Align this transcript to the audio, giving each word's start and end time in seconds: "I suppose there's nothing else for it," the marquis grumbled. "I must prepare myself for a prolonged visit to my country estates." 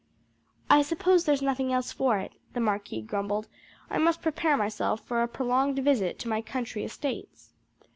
"I 0.67 0.81
suppose 0.81 1.25
there's 1.25 1.43
nothing 1.43 1.71
else 1.71 1.91
for 1.91 2.17
it," 2.17 2.31
the 2.53 2.59
marquis 2.59 3.03
grumbled. 3.03 3.47
"I 3.87 3.99
must 3.99 4.23
prepare 4.23 4.57
myself 4.57 5.01
for 5.01 5.21
a 5.21 5.27
prolonged 5.27 5.77
visit 5.77 6.17
to 6.21 6.27
my 6.27 6.41
country 6.41 6.83
estates." 6.83 7.53